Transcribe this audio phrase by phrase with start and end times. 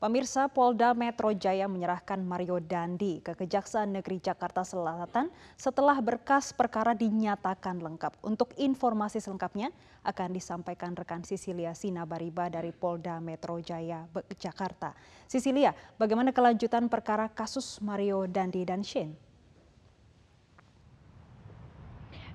[0.00, 5.28] Pemirsa Polda Metro Jaya menyerahkan Mario Dandi ke Kejaksaan Negeri Jakarta Selatan
[5.60, 8.16] setelah berkas perkara dinyatakan lengkap.
[8.24, 9.68] Untuk informasi selengkapnya
[10.00, 14.08] akan disampaikan rekan Sisilia Sinabariba dari Polda Metro Jaya
[14.40, 14.96] Jakarta.
[15.28, 19.29] Sisilia, bagaimana kelanjutan perkara kasus Mario Dandi dan Shane?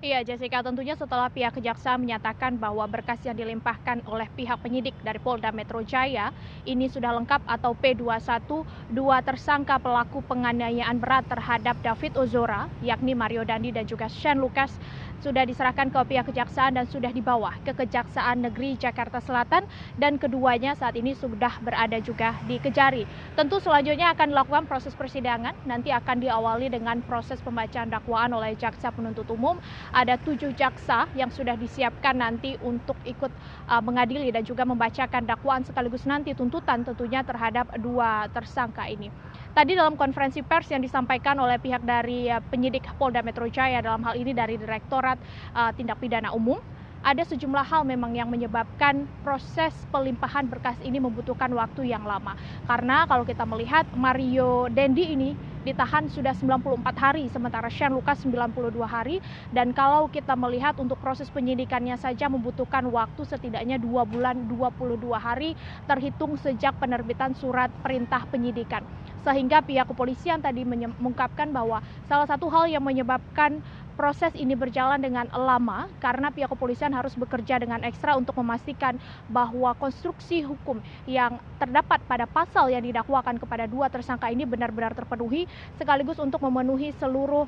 [0.06, 5.18] Iya Jessica, tentunya setelah pihak kejaksaan menyatakan bahwa berkas yang dilimpahkan oleh pihak penyidik dari
[5.18, 6.30] Polda Metro Jaya
[6.70, 8.46] ini sudah lengkap atau P21,
[8.94, 14.78] dua tersangka pelaku penganiayaan berat terhadap David Ozora, yakni Mario Dandi dan juga Shane Lucas,
[15.26, 19.66] sudah diserahkan ke pihak kejaksaan dan sudah dibawa ke Kejaksaan Negeri Jakarta Selatan
[19.98, 23.10] dan keduanya saat ini sudah berada juga di Kejari.
[23.34, 28.94] Tentu selanjutnya akan dilakukan proses persidangan, nanti akan diawali dengan proses pembacaan dakwaan oleh jaksa
[28.94, 29.58] penuntut umum
[29.96, 33.32] ada tujuh jaksa yang sudah disiapkan nanti untuk ikut
[33.72, 39.08] uh, mengadili dan juga membacakan dakwaan sekaligus nanti tuntutan tentunya terhadap dua tersangka ini.
[39.56, 44.04] Tadi dalam konferensi pers yang disampaikan oleh pihak dari uh, penyidik Polda Metro Jaya dalam
[44.04, 45.16] hal ini dari Direktorat
[45.56, 46.60] uh, Tindak Pidana Umum
[47.06, 52.34] ada sejumlah hal memang yang menyebabkan proses pelimpahan berkas ini membutuhkan waktu yang lama.
[52.66, 58.86] Karena kalau kita melihat Mario Dendi ini ditahan sudah 94 hari, sementara Sean Lucas 92
[58.86, 59.18] hari.
[59.50, 65.58] Dan kalau kita melihat untuk proses penyidikannya saja membutuhkan waktu setidaknya 2 bulan 22 hari
[65.90, 68.86] terhitung sejak penerbitan surat perintah penyidikan.
[69.26, 73.58] Sehingga pihak kepolisian tadi mengungkapkan bahwa salah satu hal yang menyebabkan
[73.96, 79.00] proses ini berjalan dengan lama karena pihak kepolisian harus bekerja dengan ekstra untuk memastikan
[79.32, 85.48] bahwa konstruksi hukum yang terdapat pada pasal yang didakwakan kepada dua tersangka ini benar-benar terpenuhi
[85.80, 87.48] sekaligus untuk memenuhi seluruh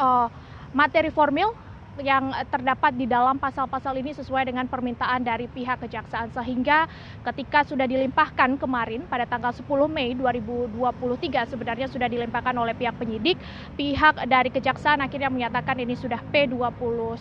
[0.00, 0.26] uh,
[0.72, 1.52] materi formil
[2.02, 6.30] yang terdapat di dalam pasal-pasal ini sesuai dengan permintaan dari pihak kejaksaan.
[6.30, 6.86] Sehingga
[7.26, 13.36] ketika sudah dilimpahkan kemarin pada tanggal 10 Mei 2023 sebenarnya sudah dilimpahkan oleh pihak penyidik.
[13.74, 17.18] Pihak dari kejaksaan akhirnya menyatakan ini sudah P21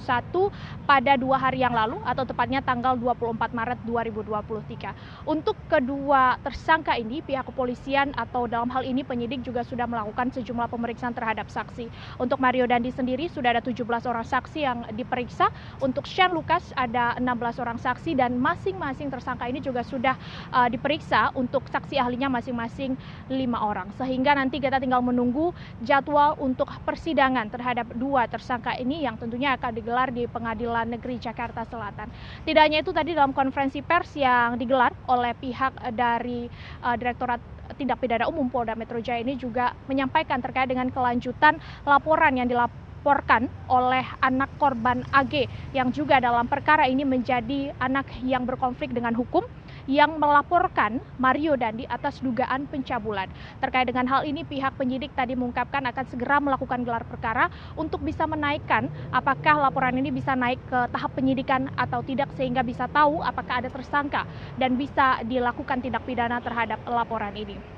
[0.86, 7.20] pada dua hari yang lalu atau tepatnya tanggal 24 Maret 2023 untuk kedua tersangka ini
[7.24, 11.90] pihak kepolisian atau dalam hal ini penyidik juga sudah melakukan sejumlah pemeriksaan terhadap saksi.
[12.22, 15.48] Untuk Mario Dandi sendiri sudah ada 17 orang saksi yang diperiksa.
[15.80, 20.20] Untuk Sean Lucas ada 16 orang saksi dan masing-masing tersangka ini juga sudah
[20.52, 23.00] uh, diperiksa untuk saksi ahlinya masing-masing
[23.32, 23.88] lima orang.
[23.96, 29.72] Sehingga nanti kita tinggal menunggu jadwal untuk persidangan terhadap dua tersangka ini yang tentunya akan
[29.72, 32.12] digelar di Pengadilan Negeri Jakarta Selatan.
[32.44, 36.52] Tidak hanya itu tadi dalam konferensi pers yang digelar oleh pihak dari
[36.84, 37.40] uh, Direktorat
[37.78, 42.87] Tindak Pidana Umum Polda Metro Jaya ini juga menyampaikan terkait dengan kelanjutan laporan yang dilaporkan
[42.98, 49.14] dilaporkan oleh anak korban AG yang juga dalam perkara ini menjadi anak yang berkonflik dengan
[49.14, 49.46] hukum
[49.86, 53.30] yang melaporkan Mario Dandi atas dugaan pencabulan.
[53.62, 57.48] Terkait dengan hal ini pihak penyidik tadi mengungkapkan akan segera melakukan gelar perkara
[57.78, 62.90] untuk bisa menaikkan apakah laporan ini bisa naik ke tahap penyidikan atau tidak sehingga bisa
[62.90, 64.26] tahu apakah ada tersangka
[64.58, 67.77] dan bisa dilakukan tindak pidana terhadap laporan ini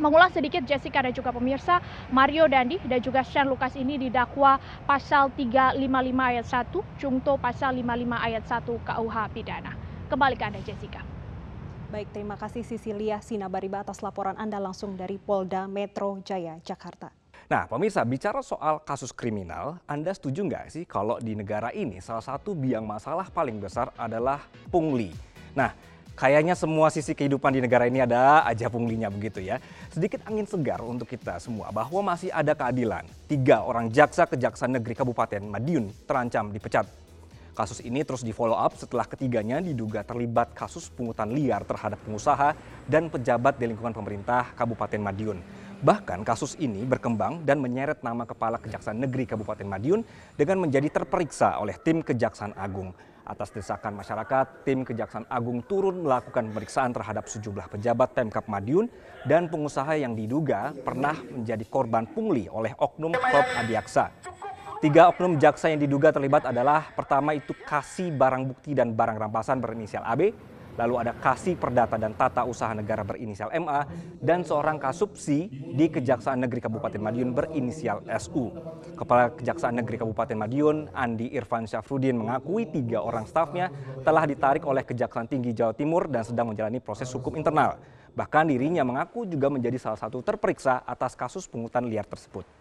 [0.00, 1.78] mengulas sedikit Jessica dan juga pemirsa,
[2.08, 4.56] Mario Dandi dan juga Sean Lucas ini didakwa
[4.88, 5.76] pasal 355
[6.16, 9.72] ayat 1, Jungto pasal 55 ayat 1 KUH pidana.
[10.08, 11.04] Kembali ke Anda Jessica.
[11.90, 17.10] Baik, terima kasih Sisilia Sinabariba atas laporan Anda langsung dari Polda Metro Jaya, Jakarta.
[17.50, 22.22] Nah, pemirsa, bicara soal kasus kriminal, Anda setuju nggak sih kalau di negara ini salah
[22.22, 24.38] satu biang masalah paling besar adalah
[24.70, 25.10] pungli?
[25.58, 25.74] Nah,
[26.20, 29.56] Kayaknya semua sisi kehidupan di negara ini ada aja punglinya begitu ya.
[29.88, 33.08] Sedikit angin segar untuk kita semua bahwa masih ada keadilan.
[33.24, 36.84] Tiga orang jaksa kejaksaan negeri Kabupaten Madiun terancam dipecat.
[37.56, 42.52] Kasus ini terus di follow up setelah ketiganya diduga terlibat kasus pungutan liar terhadap pengusaha
[42.84, 45.40] dan pejabat di lingkungan pemerintah Kabupaten Madiun.
[45.80, 50.04] Bahkan kasus ini berkembang dan menyeret nama Kepala Kejaksaan Negeri Kabupaten Madiun
[50.36, 52.92] dengan menjadi terperiksa oleh tim Kejaksaan Agung.
[53.30, 58.90] Atas desakan masyarakat, tim Kejaksaan Agung turun melakukan pemeriksaan terhadap sejumlah pejabat Pemkap Madiun
[59.22, 64.10] dan pengusaha yang diduga pernah menjadi korban pungli oleh oknum klub Adiaksa.
[64.82, 69.62] Tiga oknum jaksa yang diduga terlibat adalah pertama itu kasih barang bukti dan barang rampasan
[69.62, 70.34] berinisial AB,
[70.78, 73.86] lalu ada Kasih Perdata dan Tata Usaha Negara berinisial MA,
[74.20, 78.52] dan seorang Kasupsi di Kejaksaan Negeri Kabupaten Madiun berinisial SU.
[78.94, 83.72] Kepala Kejaksaan Negeri Kabupaten Madiun, Andi Irfan Syafrudin mengakui tiga orang stafnya
[84.04, 87.80] telah ditarik oleh Kejaksaan Tinggi Jawa Timur dan sedang menjalani proses hukum internal.
[88.10, 92.59] Bahkan dirinya mengaku juga menjadi salah satu terperiksa atas kasus pungutan liar tersebut.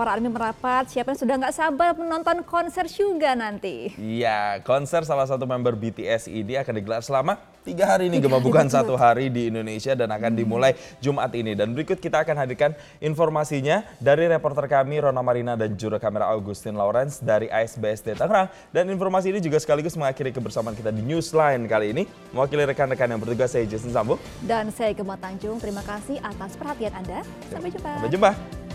[0.00, 3.92] Para ARMY merapat, siapa yang sudah nggak sabar menonton konser juga nanti.
[4.00, 8.64] Iya, konser salah satu member BTS ini akan digelar selama tiga hari ini Gema bukan
[8.72, 10.72] satu hari di Indonesia dan akan dimulai
[11.04, 11.52] Jumat ini.
[11.52, 12.72] Dan berikut kita akan hadirkan
[13.04, 18.48] informasinya dari reporter kami Rona Marina dan juru kamera Augustin Lawrence dari ASBSD Tangerang.
[18.72, 22.08] Dan informasi ini juga sekaligus mengakhiri kebersamaan kita di Newsline kali ini.
[22.32, 24.16] Mewakili rekan-rekan yang bertugas saya Jason Sambo.
[24.48, 27.20] Dan saya Gemma Tanjung, terima kasih atas perhatian Anda.
[27.52, 27.92] Sampai jumpa.
[28.00, 28.69] Sampai jumpa.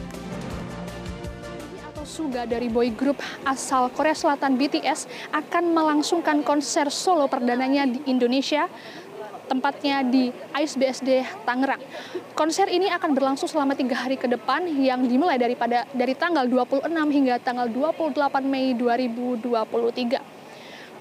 [2.05, 3.17] Suga dari boy group
[3.49, 8.69] asal Korea Selatan BTS akan melangsungkan konser solo perdananya di Indonesia
[9.49, 11.81] tempatnya di AISBSD Tangerang.
[12.37, 16.85] Konser ini akan berlangsung selama tiga hari ke depan yang dimulai daripada dari tanggal 26
[16.93, 18.13] hingga tanggal 28
[18.45, 20.34] Mei 2023.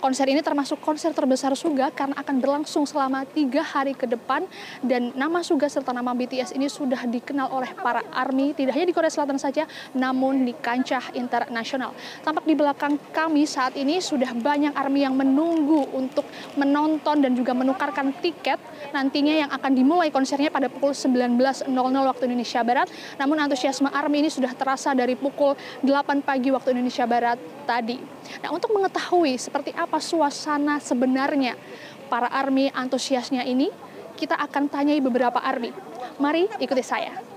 [0.04, 4.44] Konser ini termasuk konser terbesar Suga karena akan berlangsung selama tiga hari ke depan
[4.84, 8.92] dan nama Suga serta nama BTS ini sudah dikenal oleh para ARMY tidak hanya di
[8.92, 9.64] Korea Selatan saja
[9.96, 11.96] namun di kancah internasional.
[12.20, 16.28] Tampak di belakang kami saat ini sudah banyak ARMY yang menunggu untuk
[16.60, 18.60] menonton dan juga menukarkan tiket
[18.92, 21.64] nantinya yang akan dimulai konsernya pada pukul 19.00
[22.04, 22.92] waktu Indonesia Barat.
[23.16, 27.96] Namun antusiasme ARMY ini sudah terasa dari pukul 8 pagi waktu Indonesia Barat tadi.
[28.44, 31.58] Nah, untuk mengetahui seperti apa suasana sebenarnya
[32.06, 33.70] para army antusiasnya ini,
[34.14, 35.74] kita akan tanyai beberapa army.
[36.22, 37.34] Mari ikuti saya.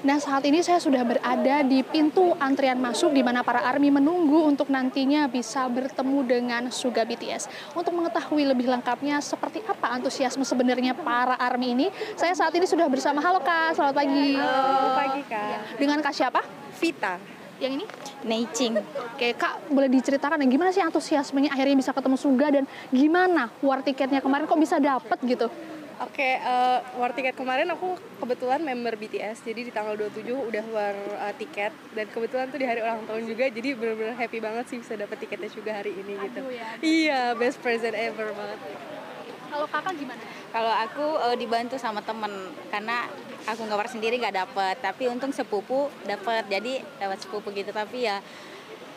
[0.00, 4.48] Nah saat ini saya sudah berada di pintu antrian masuk di mana para ARMY menunggu
[4.48, 7.76] untuk nantinya bisa bertemu dengan Suga BTS.
[7.76, 12.88] Untuk mengetahui lebih lengkapnya seperti apa antusiasme sebenarnya para ARMY ini, saya saat ini sudah
[12.88, 13.20] bersama.
[13.20, 14.40] Halo Kak, selamat pagi.
[14.40, 15.76] Halo, pagi Kak.
[15.76, 16.40] Dengan Kak siapa?
[16.80, 17.39] Vita.
[17.60, 17.86] Yang ini?
[18.24, 18.72] Neicing.
[18.80, 23.84] Oke, Kak boleh diceritakan ya gimana sih antusiasmenya akhirnya bisa ketemu Suga dan gimana war
[23.84, 25.52] tiketnya kemarin kok bisa dapet gitu?
[26.00, 27.92] Oke, uh, war tiket kemarin aku
[28.24, 32.64] kebetulan member BTS, jadi di tanggal 27 udah war uh, tiket dan kebetulan tuh di
[32.64, 36.16] hari ulang tahun juga, jadi benar-benar happy banget sih bisa dapet tiketnya juga hari ini
[36.24, 36.40] gitu.
[36.40, 36.68] Aduh, ya.
[36.80, 38.58] Iya, best present ever banget.
[39.50, 40.22] Kalau kakak gimana?
[40.54, 42.30] Kalau aku uh, dibantu sama temen
[42.70, 43.10] karena
[43.42, 47.74] aku nggak sendiri nggak dapet, tapi untung sepupu dapet, jadi dapat sepupu gitu.
[47.74, 48.22] Tapi ya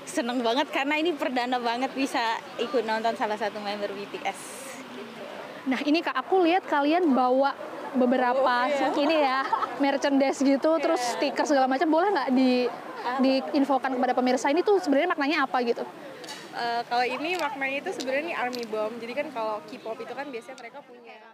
[0.05, 4.39] seneng banget karena ini perdana banget bisa ikut nonton salah satu member BTS.
[5.65, 7.55] Nah ini kak aku lihat kalian bawa
[7.93, 8.67] beberapa
[8.99, 9.41] ini ya
[9.81, 11.89] merchandise gitu, terus stiker segala macam.
[11.89, 12.69] Boleh nggak di
[13.19, 15.83] diinfokan kepada pemirsa ini tuh sebenarnya maknanya apa gitu?
[16.53, 18.93] Uh, kalau ini maknanya itu sebenarnya army bomb.
[19.01, 21.32] Jadi kan kalau K-pop itu kan biasanya mereka punya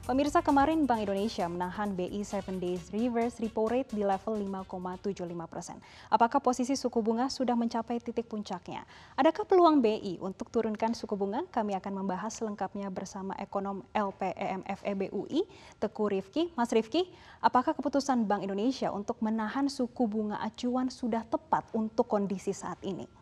[0.00, 4.32] Pemirsa kemarin Bank Indonesia menahan BI 7 Days Reverse Repo Rate di level
[4.64, 5.12] 5,75
[5.44, 5.76] persen.
[6.08, 8.88] Apakah posisi suku bunga sudah mencapai titik puncaknya?
[9.12, 11.44] Adakah peluang BI untuk turunkan suku bunga?
[11.52, 15.44] Kami akan membahas selengkapnya bersama ekonom LPEMF EBUI,
[15.76, 16.48] Teku Rifki.
[16.56, 17.04] Mas Rifki,
[17.44, 23.19] apakah keputusan Bank Indonesia untuk menahan suku bunga acuan sudah tepat untuk kondisi saat ini?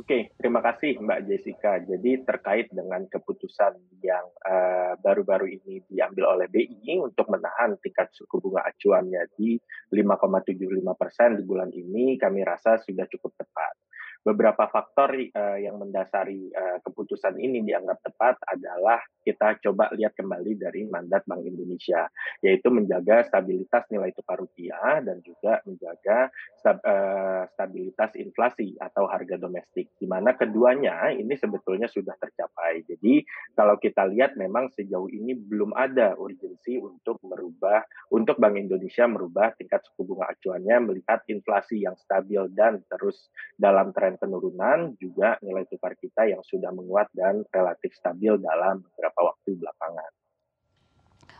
[0.00, 1.76] Oke, terima kasih Mbak Jessica.
[1.84, 4.24] Jadi terkait dengan keputusan yang
[5.04, 9.60] baru-baru uh, ini diambil oleh BI untuk menahan tingkat suku bunga acuannya di
[9.92, 13.76] 5,75 persen di bulan ini, kami rasa sudah cukup tepat
[14.22, 20.58] beberapa faktor uh, yang mendasari uh, keputusan ini dianggap tepat adalah kita coba lihat kembali
[20.58, 22.06] dari mandat Bank Indonesia,
[22.42, 29.38] yaitu menjaga stabilitas nilai tukar rupiah dan juga menjaga stab, uh, stabilitas inflasi atau harga
[29.38, 32.86] domestik, di mana keduanya ini sebetulnya sudah tercapai.
[32.86, 33.22] Jadi
[33.58, 37.82] kalau kita lihat memang sejauh ini belum ada urgensi untuk merubah,
[38.14, 43.90] untuk Bank Indonesia merubah tingkat suku bunga acuannya melihat inflasi yang stabil dan terus dalam
[43.94, 49.32] tren tren penurunan juga nilai tukar kita yang sudah menguat dan relatif stabil dalam beberapa
[49.32, 50.12] waktu belakangan.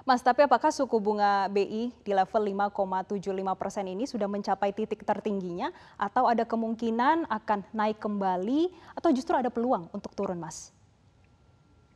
[0.03, 3.23] Mas, tapi apakah suku bunga BI di level 5,75
[3.55, 9.53] persen ini sudah mencapai titik tertingginya atau ada kemungkinan akan naik kembali atau justru ada
[9.53, 10.75] peluang untuk turun, Mas?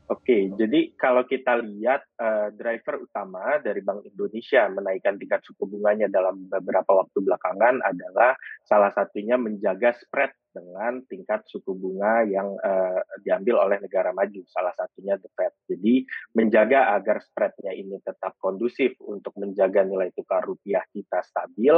[0.06, 6.06] Oke, jadi kalau kita lihat uh, driver utama dari Bank Indonesia menaikkan tingkat suku bunganya
[6.06, 13.00] dalam beberapa waktu belakangan adalah salah satunya menjaga spread dengan tingkat suku bunga yang uh,
[13.20, 15.52] diambil oleh negara maju, salah satunya The Fed.
[15.68, 21.75] Jadi menjaga agar spreadnya ini tetap kondusif untuk menjaga nilai tukar rupiah kita stabil,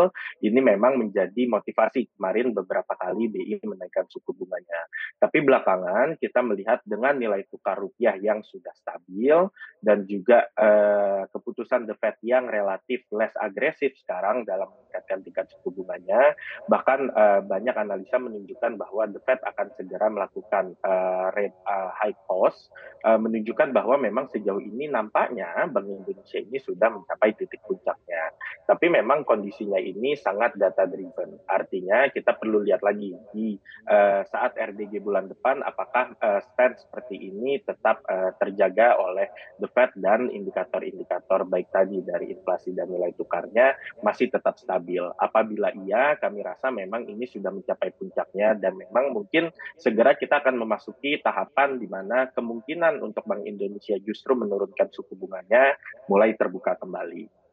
[0.47, 4.87] ini memang menjadi motivasi kemarin beberapa kali BI menaikkan suku bunganya.
[5.19, 9.35] Tapi belakangan kita melihat dengan nilai tukar rupiah yang sudah stabil
[9.81, 15.73] dan juga uh, keputusan The Fed yang relatif less agresif sekarang dalam meningkatkan tingkat suku
[15.73, 16.37] bunganya,
[16.69, 21.91] bahkan uh, banyak analisa menunjukkan menunjukkan bahwa The Fed akan segera melakukan uh, rate uh,
[21.97, 22.69] high cost
[23.05, 28.37] uh, menunjukkan bahwa memang sejauh ini nampaknya Bank Indonesia ini sudah mencapai titik puncaknya.
[28.69, 31.41] Tapi memang kondisinya ini sangat data driven.
[31.49, 33.57] Artinya kita perlu lihat lagi di
[33.89, 39.33] uh, saat RDG bulan depan apakah uh, stand seperti ini tetap uh, terjaga oleh
[39.63, 43.73] The Fed dan indikator-indikator baik tadi dari inflasi dan nilai tukarnya
[44.05, 45.01] masih tetap stabil.
[45.17, 49.49] Apabila iya, kami rasa memang ini sudah mencapai puncaknya dan memang mungkin
[49.79, 55.79] segera kita akan memasuki tahapan di mana kemungkinan untuk Bank Indonesia justru menurunkan suku bunganya
[56.11, 57.49] mulai terbuka kembali.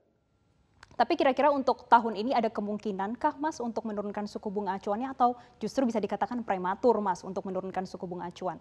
[0.96, 5.84] Tapi kira-kira untuk tahun ini ada kemungkinankah Mas untuk menurunkan suku bunga acuannya atau justru
[5.84, 8.56] bisa dikatakan prematur Mas untuk menurunkan suku bunga acuan?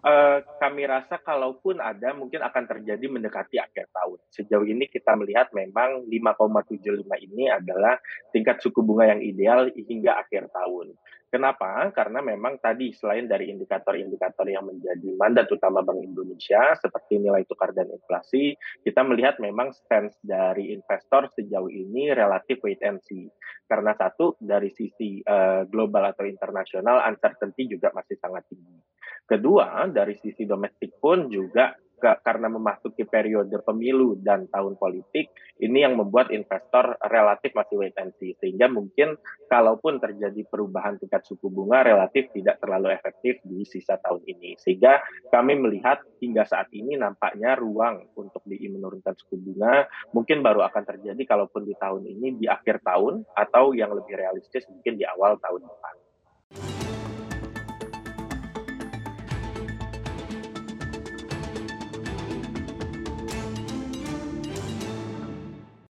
[0.00, 4.18] Uh, kami rasa kalaupun ada mungkin akan terjadi mendekati akhir tahun.
[4.32, 8.00] Sejauh ini kita melihat memang 5,75 ini adalah
[8.32, 10.96] tingkat suku bunga yang ideal hingga akhir tahun.
[11.30, 11.86] Kenapa?
[11.94, 17.70] Karena memang tadi selain dari indikator-indikator yang menjadi mandat utama Bank Indonesia seperti nilai tukar
[17.70, 23.30] dan inflasi, kita melihat memang stance dari investor sejauh ini relatif wait and see.
[23.62, 28.89] Karena satu dari sisi uh, global atau internasional uncertainty juga masih sangat tinggi.
[29.30, 31.70] Kedua, dari sisi domestik pun juga
[32.00, 38.16] karena memasuki periode pemilu dan tahun politik, ini yang membuat investor relatif masih wait and
[38.16, 38.32] see.
[38.40, 44.24] Sehingga mungkin kalaupun terjadi perubahan tingkat suku bunga relatif tidak terlalu efektif di sisa tahun
[44.24, 44.56] ini.
[44.56, 50.64] Sehingga kami melihat hingga saat ini nampaknya ruang untuk BI menurunkan suku bunga mungkin baru
[50.66, 55.04] akan terjadi kalaupun di tahun ini di akhir tahun atau yang lebih realistis mungkin di
[55.04, 55.94] awal tahun depan.